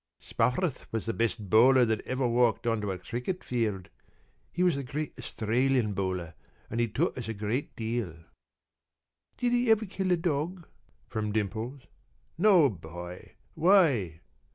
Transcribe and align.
p> 0.19 0.33
"Spofforth 0.33 0.87
was 0.91 1.05
the 1.05 1.13
best 1.13 1.47
bowler 1.47 1.85
that 1.85 2.01
ever 2.07 2.27
walked 2.27 2.65
on 2.65 2.81
to 2.81 2.91
a 2.91 2.97
cricket 2.97 3.43
field. 3.43 3.87
He 4.51 4.63
was 4.63 4.75
the 4.75 4.81
great 4.81 5.13
Australian 5.19 5.93
Bowler 5.93 6.33
and 6.71 6.79
he 6.79 6.87
taught 6.87 7.19
us 7.19 7.27
a 7.27 7.35
great 7.35 7.75
deal." 7.75 8.15
"Did 9.37 9.51
he 9.53 9.69
ever 9.69 9.85
kill 9.85 10.11
a 10.11 10.17
dog?" 10.17 10.65
from 11.07 11.31
Dimples. 11.31 11.83
"No, 12.35 12.67
boy. 12.67 13.33
Why?" 13.53 14.21